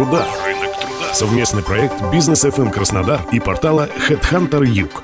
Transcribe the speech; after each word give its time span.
труда. 0.00 0.26
Рынок 0.46 0.80
труда. 0.80 1.12
Совместный 1.14 1.62
проект 1.62 1.94
Бизнес 2.10 2.46
FM 2.46 2.70
Краснодар 2.70 3.20
и 3.32 3.38
портала 3.38 3.86
Headhunter 4.08 4.66
Юг. 4.66 5.02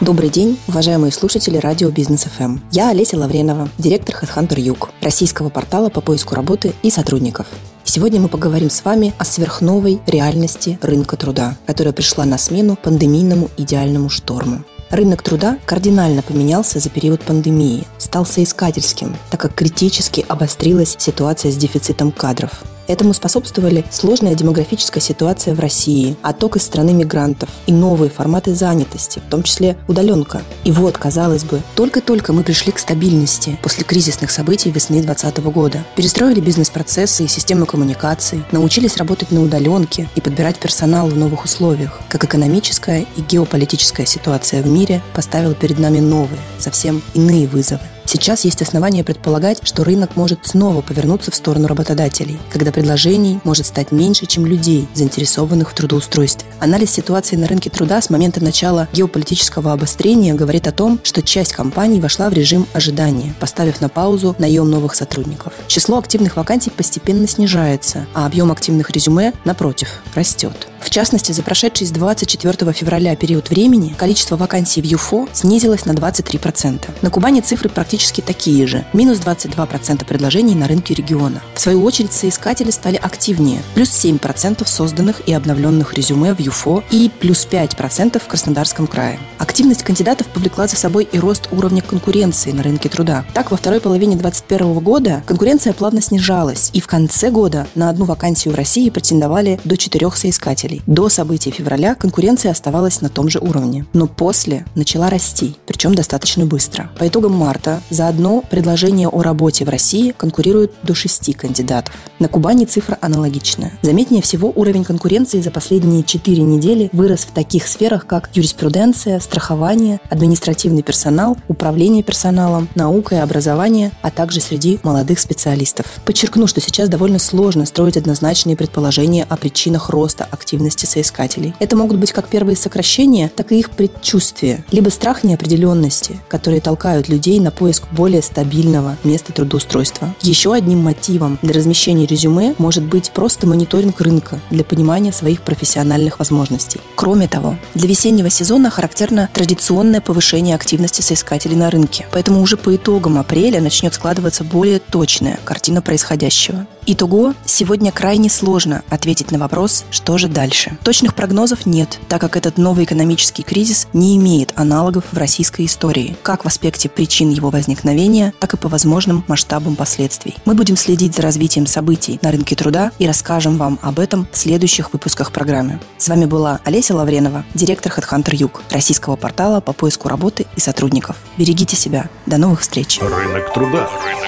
Добрый 0.00 0.30
день, 0.30 0.58
уважаемые 0.66 1.12
слушатели 1.12 1.58
радио 1.58 1.90
Бизнес 1.90 2.24
ФМ. 2.24 2.58
Я 2.72 2.90
Олеся 2.90 3.16
Лавренова, 3.16 3.68
директор 3.78 4.16
Headhunter 4.16 4.60
Юг, 4.60 4.90
российского 5.00 5.48
портала 5.48 5.90
по 5.90 6.00
поиску 6.00 6.34
работы 6.34 6.72
и 6.82 6.90
сотрудников. 6.90 7.46
Сегодня 7.84 8.18
мы 8.20 8.26
поговорим 8.26 8.68
с 8.68 8.84
вами 8.84 9.14
о 9.16 9.24
сверхновой 9.24 10.00
реальности 10.08 10.76
рынка 10.82 11.16
труда, 11.16 11.56
которая 11.66 11.92
пришла 11.92 12.24
на 12.24 12.36
смену 12.36 12.74
пандемийному 12.74 13.48
идеальному 13.56 14.08
шторму. 14.08 14.64
Рынок 14.90 15.22
труда 15.22 15.56
кардинально 15.66 16.22
поменялся 16.22 16.80
за 16.80 16.90
период 16.90 17.22
пандемии, 17.22 17.84
стал 17.96 18.26
соискательским, 18.26 19.16
так 19.30 19.40
как 19.40 19.54
критически 19.54 20.26
обострилась 20.28 20.96
ситуация 20.98 21.52
с 21.52 21.56
дефицитом 21.56 22.10
кадров. 22.10 22.64
Этому 22.88 23.14
способствовали 23.14 23.84
сложная 23.90 24.34
демографическая 24.34 25.02
ситуация 25.02 25.54
в 25.54 25.60
России, 25.60 26.16
отток 26.22 26.56
из 26.56 26.62
страны 26.62 26.92
мигрантов 26.92 27.48
и 27.66 27.72
новые 27.72 28.10
форматы 28.10 28.54
занятости, 28.54 29.20
в 29.26 29.30
том 29.30 29.42
числе 29.42 29.76
удаленка. 29.88 30.42
И 30.64 30.72
вот, 30.72 30.98
казалось 30.98 31.44
бы, 31.44 31.60
только-только 31.74 32.32
мы 32.32 32.42
пришли 32.42 32.72
к 32.72 32.78
стабильности 32.78 33.58
после 33.62 33.84
кризисных 33.84 34.30
событий 34.30 34.70
весны 34.70 35.02
2020 35.02 35.38
года. 35.52 35.84
Перестроили 35.96 36.40
бизнес-процессы 36.40 37.24
и 37.24 37.28
систему 37.28 37.66
коммуникаций, 37.66 38.42
научились 38.52 38.96
работать 38.96 39.30
на 39.30 39.42
удаленке 39.42 40.08
и 40.14 40.20
подбирать 40.20 40.58
персонал 40.58 41.08
в 41.08 41.16
новых 41.16 41.44
условиях. 41.44 42.00
Как 42.08 42.24
экономическая 42.24 43.06
и 43.16 43.20
геополитическая 43.20 44.06
ситуация 44.06 44.62
в 44.62 44.66
мире 44.66 45.02
поставила 45.14 45.54
перед 45.54 45.78
нами 45.78 46.00
новые, 46.00 46.40
совсем 46.58 47.02
иные 47.14 47.46
вызовы. 47.46 47.80
Сейчас 48.04 48.44
есть 48.44 48.62
основания 48.62 49.04
предполагать, 49.04 49.60
что 49.62 49.84
рынок 49.84 50.16
может 50.16 50.40
снова 50.46 50.82
повернуться 50.82 51.30
в 51.30 51.34
сторону 51.34 51.68
работодателей, 51.68 52.38
когда 52.50 52.72
предложений 52.72 53.40
может 53.44 53.66
стать 53.66 53.92
меньше, 53.92 54.26
чем 54.26 54.44
людей, 54.44 54.88
заинтересованных 54.94 55.70
в 55.70 55.74
трудоустройстве. 55.74 56.46
Анализ 56.60 56.90
ситуации 56.90 57.36
на 57.36 57.46
рынке 57.46 57.70
труда 57.70 58.00
с 58.00 58.10
момента 58.10 58.42
начала 58.42 58.88
геополитического 58.92 59.72
обострения 59.72 60.34
говорит 60.34 60.66
о 60.66 60.72
том, 60.72 61.00
что 61.02 61.22
часть 61.22 61.52
компаний 61.52 62.00
вошла 62.00 62.28
в 62.28 62.32
режим 62.32 62.66
ожидания, 62.72 63.34
поставив 63.40 63.80
на 63.80 63.88
паузу 63.88 64.34
наем 64.38 64.68
новых 64.68 64.94
сотрудников. 64.94 65.52
Число 65.66 65.98
активных 65.98 66.36
вакансий 66.36 66.70
постепенно 66.70 67.26
снижается, 67.26 68.06
а 68.14 68.26
объем 68.26 68.52
активных 68.52 68.90
резюме, 68.90 69.32
напротив, 69.44 70.02
растет. 70.14 70.68
В 70.80 70.90
частности, 70.90 71.30
за 71.30 71.42
прошедший 71.42 71.86
с 71.86 71.90
24 71.90 72.72
февраля 72.72 73.14
период 73.14 73.50
времени 73.50 73.94
количество 73.96 74.36
вакансий 74.36 74.82
в 74.82 74.84
ЮФО 74.84 75.28
снизилось 75.32 75.84
на 75.86 75.92
23%. 75.92 76.90
На 77.02 77.10
Кубани 77.10 77.40
цифры 77.40 77.68
практически 77.68 77.91
такие 77.98 78.66
же– 78.66 78.84
минус 78.92 79.18
22% 79.18 80.04
предложений 80.04 80.54
на 80.54 80.68
рынке 80.68 80.94
региона. 80.94 81.42
В 81.54 81.60
свою 81.60 81.82
очередь, 81.84 82.12
соискатели 82.12 82.70
стали 82.70 82.96
активнее– 82.96 83.62
плюс 83.74 83.90
7% 83.90 84.66
созданных 84.66 85.20
и 85.26 85.32
обновленных 85.32 85.94
резюме 85.94 86.34
в 86.34 86.40
ЮФО 86.40 86.82
и 86.90 87.10
плюс 87.20 87.46
5% 87.50 88.18
в 88.18 88.26
Краснодарском 88.26 88.86
крае. 88.86 89.18
Активность 89.38 89.82
кандидатов 89.82 90.28
повлекла 90.28 90.66
за 90.66 90.76
собой 90.76 91.08
и 91.10 91.18
рост 91.18 91.48
уровня 91.52 91.82
конкуренции 91.82 92.52
на 92.52 92.62
рынке 92.62 92.88
труда. 92.88 93.24
Так, 93.34 93.50
во 93.50 93.56
второй 93.56 93.80
половине 93.80 94.16
2021 94.16 94.78
года 94.78 95.22
конкуренция 95.26 95.72
плавно 95.72 96.00
снижалась, 96.00 96.70
и 96.72 96.80
в 96.80 96.86
конце 96.86 97.30
года 97.30 97.66
на 97.74 97.90
одну 97.90 98.04
вакансию 98.04 98.54
в 98.54 98.56
России 98.56 98.90
претендовали 98.90 99.60
до 99.64 99.76
четырех 99.76 100.16
соискателей. 100.16 100.82
До 100.86 101.08
событий 101.08 101.50
февраля 101.50 101.94
конкуренция 101.94 102.52
оставалась 102.52 103.00
на 103.00 103.08
том 103.08 103.28
же 103.28 103.38
уровне, 103.38 103.84
но 103.92 104.06
после 104.06 104.64
начала 104.74 105.10
расти, 105.10 105.56
причем 105.66 105.94
достаточно 105.94 106.46
быстро. 106.46 106.90
По 106.98 107.06
итогам 107.06 107.32
марта 107.32 107.81
за 107.90 108.08
одно 108.08 108.42
предложение 108.48 109.08
о 109.08 109.22
работе 109.22 109.64
в 109.64 109.68
России 109.68 110.14
конкурируют 110.16 110.72
до 110.82 110.94
шести 110.94 111.32
кандидатов. 111.32 111.94
На 112.18 112.28
Кубани 112.28 112.64
цифра 112.64 112.98
аналогичная. 113.00 113.72
Заметнее 113.82 114.22
всего 114.22 114.52
уровень 114.54 114.84
конкуренции 114.84 115.40
за 115.40 115.50
последние 115.50 116.02
четыре 116.02 116.42
недели 116.42 116.90
вырос 116.92 117.20
в 117.20 117.32
таких 117.32 117.66
сферах, 117.66 118.06
как 118.06 118.30
юриспруденция, 118.34 119.20
страхование, 119.20 120.00
административный 120.10 120.82
персонал, 120.82 121.36
управление 121.48 122.02
персоналом, 122.02 122.68
наука 122.74 123.16
и 123.16 123.18
образование, 123.18 123.92
а 124.02 124.10
также 124.10 124.40
среди 124.40 124.78
молодых 124.82 125.18
специалистов. 125.18 125.86
Подчеркну, 126.04 126.46
что 126.46 126.60
сейчас 126.60 126.88
довольно 126.88 127.18
сложно 127.18 127.66
строить 127.66 127.96
однозначные 127.96 128.56
предположения 128.56 129.26
о 129.28 129.36
причинах 129.36 129.90
роста 129.90 130.26
активности 130.30 130.86
соискателей. 130.86 131.54
Это 131.58 131.76
могут 131.76 131.98
быть 131.98 132.12
как 132.12 132.28
первые 132.28 132.56
сокращения, 132.56 133.30
так 133.34 133.52
и 133.52 133.58
их 133.58 133.70
предчувствия, 133.70 134.64
либо 134.70 134.88
страх 134.90 135.24
неопределенности, 135.24 136.18
которые 136.28 136.60
толкают 136.60 137.08
людей 137.08 137.40
на 137.40 137.50
поиск 137.72 137.84
более 137.90 138.20
стабильного 138.20 138.98
места 139.02 139.32
трудоустройства. 139.32 140.14
Еще 140.20 140.52
одним 140.52 140.80
мотивом 140.80 141.38
для 141.40 141.54
размещения 141.54 142.04
резюме 142.04 142.54
может 142.58 142.84
быть 142.84 143.10
просто 143.12 143.46
мониторинг 143.46 143.98
рынка 144.02 144.40
для 144.50 144.62
понимания 144.62 145.10
своих 145.10 145.40
профессиональных 145.40 146.18
возможностей. 146.18 146.80
Кроме 146.96 147.28
того, 147.28 147.56
для 147.74 147.88
весеннего 147.88 148.28
сезона 148.28 148.68
характерно 148.68 149.30
традиционное 149.32 150.02
повышение 150.02 150.54
активности 150.54 151.00
соискателей 151.00 151.56
на 151.56 151.70
рынке, 151.70 152.06
поэтому 152.12 152.42
уже 152.42 152.58
по 152.58 152.76
итогам 152.76 153.18
апреля 153.18 153.62
начнет 153.62 153.94
складываться 153.94 154.44
более 154.44 154.78
точная 154.78 155.38
картина 155.44 155.80
происходящего. 155.80 156.66
Итого, 156.84 157.34
сегодня 157.44 157.92
крайне 157.92 158.28
сложно 158.28 158.82
ответить 158.88 159.30
на 159.30 159.38
вопрос, 159.38 159.84
что 159.90 160.18
же 160.18 160.26
дальше. 160.26 160.76
Точных 160.82 161.14
прогнозов 161.14 161.64
нет, 161.64 162.00
так 162.08 162.20
как 162.20 162.36
этот 162.36 162.58
новый 162.58 162.84
экономический 162.84 163.44
кризис 163.44 163.86
не 163.92 164.16
имеет 164.16 164.52
аналогов 164.56 165.04
в 165.12 165.16
российской 165.16 165.66
истории, 165.66 166.16
как 166.24 166.44
в 166.44 166.48
аспекте 166.48 166.88
причин 166.88 167.30
его 167.30 167.50
возникновения, 167.50 168.34
так 168.40 168.54
и 168.54 168.56
по 168.56 168.68
возможным 168.68 169.24
масштабам 169.28 169.76
последствий. 169.76 170.34
Мы 170.44 170.54
будем 170.54 170.76
следить 170.76 171.14
за 171.14 171.22
развитием 171.22 171.66
событий 171.66 172.18
на 172.20 172.32
рынке 172.32 172.56
труда 172.56 172.90
и 172.98 173.06
расскажем 173.06 173.58
вам 173.58 173.78
об 173.80 174.00
этом 174.00 174.26
в 174.32 174.36
следующих 174.36 174.92
выпусках 174.92 175.30
программы. 175.30 175.78
С 175.98 176.08
вами 176.08 176.24
была 176.24 176.58
Олеся 176.64 176.96
Лавренова, 176.96 177.44
директор 177.54 177.92
HeadHunter 177.92 178.34
Юг, 178.34 178.62
российского 178.70 179.14
портала 179.14 179.60
по 179.60 179.72
поиску 179.72 180.08
работы 180.08 180.46
и 180.56 180.60
сотрудников. 180.60 181.16
Берегите 181.36 181.76
себя. 181.76 182.10
До 182.26 182.38
новых 182.38 182.62
встреч. 182.62 182.98
Рынок 183.00 183.52
труда. 183.54 183.88
Рынок 184.04 184.21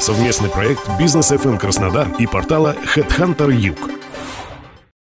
Совместный 0.00 0.48
проект 0.48 0.80
Бизнес 0.98 1.32
FM 1.32 1.58
Краснодар 1.58 2.08
и 2.18 2.26
портала 2.26 2.74
Headhunter 2.94 3.52
Юг. 3.52 3.97